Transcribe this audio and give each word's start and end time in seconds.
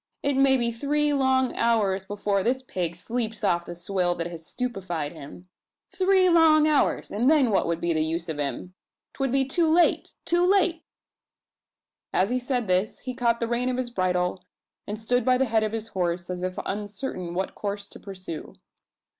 It 0.23 0.35
maybe 0.35 0.71
three 0.71 1.13
long 1.13 1.55
hours 1.55 2.05
before 2.05 2.41
this 2.41 2.63
pig 2.63 2.95
sleeps 2.95 3.43
off 3.43 3.65
the 3.67 3.75
swill 3.75 4.15
that 4.15 4.25
has 4.25 4.43
stupefied 4.47 5.11
him. 5.11 5.47
Three 5.91 6.27
long 6.27 6.67
hours, 6.67 7.11
and 7.11 7.29
then 7.29 7.51
what 7.51 7.67
would 7.67 7.79
be 7.79 7.93
the 7.93 8.03
use 8.03 8.27
of 8.27 8.39
him? 8.39 8.73
'Twould 9.13 9.31
be 9.31 9.45
too 9.45 9.71
late 9.71 10.15
too 10.25 10.43
late!" 10.43 10.81
As 12.11 12.31
he 12.31 12.39
said 12.39 12.65
this, 12.65 13.01
he 13.01 13.13
caught 13.13 13.39
the 13.39 13.47
rein 13.47 13.69
of 13.69 13.77
his 13.77 13.91
bridle, 13.91 14.43
and 14.87 14.99
stood 14.99 15.23
by 15.23 15.37
the 15.37 15.45
head 15.45 15.61
of 15.61 15.71
his 15.71 15.89
horse, 15.89 16.31
as 16.31 16.41
if 16.41 16.57
uncertain 16.65 17.35
what 17.35 17.53
course 17.53 17.87
to 17.89 17.99
pursue. 17.99 18.55